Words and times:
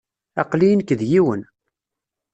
Aql-iyi 0.41 0.75
nekk 0.75 0.91
d 0.99 1.01
yiwen. 1.11 1.41